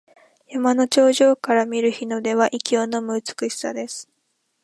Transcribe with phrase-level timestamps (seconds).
[0.47, 4.09] 山の頂上から見る日の出は息をのむ美しさです。